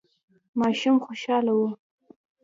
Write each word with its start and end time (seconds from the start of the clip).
ماشوم 0.59 0.95
خوشاله 1.05 1.53
و. 1.57 1.61